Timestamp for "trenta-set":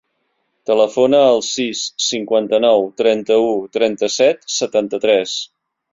3.77-4.45